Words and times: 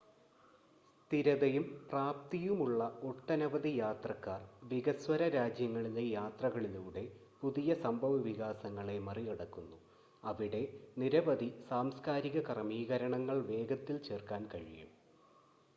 സ്ഥിരതയും 1.01 1.65
പ്രാപ്തിയുമുള്ള 1.89 2.79
ഒട്ടനവധി 3.03 3.71
യാത്രക്കാർ 3.75 4.39
വികസ്വര 4.71 5.27
രാജ്യങ്ങളിലെ 5.35 6.05
യാത്രകളിലൂടെ 6.11 7.03
പുതിയ 7.43 7.75
സംഭവവികാസങ്ങളെ 7.83 8.97
മറികടക്കുന്നു 8.99 9.77
അവിടെ 10.23 10.63
നിരവധി 10.97 11.49
സാംസ്ക്കാരിക 11.69 12.39
ക്രമീകരണങ്ങൾ 12.49 13.39
വേഗത്തിൽ 13.51 13.97
ചേർക്കാൻ 14.03 14.43
കഴിയും 14.53 14.91